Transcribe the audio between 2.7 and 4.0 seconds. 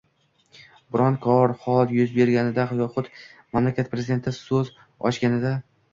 yoxud mamlakat